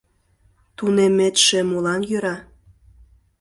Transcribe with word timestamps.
—Тунемметше 0.77 1.59
молан 1.69 2.01
йӧра? 2.09 2.35